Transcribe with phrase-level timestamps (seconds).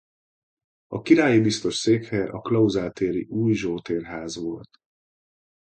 [0.87, 4.69] A királyi biztos székhelye a Klauzál téri Új Zsótér ház volt.